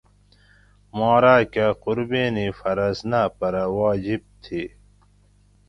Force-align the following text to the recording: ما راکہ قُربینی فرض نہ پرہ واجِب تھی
ما 0.97 1.11
راکہ 1.23 1.65
قُربینی 1.83 2.47
فرض 2.59 2.97
نہ 3.11 3.21
پرہ 3.37 3.65
واجِب 3.77 4.21
تھی 4.43 4.63